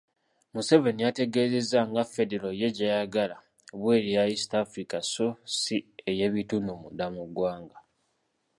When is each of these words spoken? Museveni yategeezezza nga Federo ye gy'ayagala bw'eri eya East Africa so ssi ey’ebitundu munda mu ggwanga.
Museveni 0.53 1.01
yategeezezza 1.07 1.79
nga 1.89 2.03
Federo 2.15 2.49
ye 2.61 2.67
gy'ayagala 2.77 3.37
bw'eri 3.79 4.09
eya 4.11 4.23
East 4.33 4.51
Africa 4.63 4.97
so 5.13 5.27
ssi 5.51 5.77
ey’ebitundu 6.09 6.71
munda 6.81 7.05
mu 7.15 7.23
ggwanga. 7.29 7.77